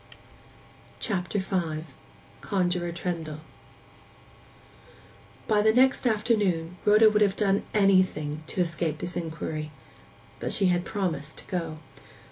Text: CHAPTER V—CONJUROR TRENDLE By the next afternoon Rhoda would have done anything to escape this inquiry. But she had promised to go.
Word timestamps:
CHAPTER 0.99 1.37
V—CONJUROR 1.37 2.91
TRENDLE 2.91 3.37
By 5.47 5.61
the 5.61 5.71
next 5.71 6.07
afternoon 6.07 6.77
Rhoda 6.85 7.07
would 7.07 7.21
have 7.21 7.35
done 7.35 7.61
anything 7.71 8.41
to 8.47 8.61
escape 8.61 8.97
this 8.97 9.15
inquiry. 9.15 9.69
But 10.39 10.53
she 10.53 10.69
had 10.69 10.85
promised 10.85 11.37
to 11.37 11.45
go. 11.45 11.77